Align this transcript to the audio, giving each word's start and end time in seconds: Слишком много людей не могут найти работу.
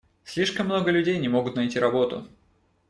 Слишком 0.23 0.65
много 0.65 0.89
людей 0.89 1.19
не 1.19 1.27
могут 1.27 1.55
найти 1.55 1.77
работу. 1.77 2.27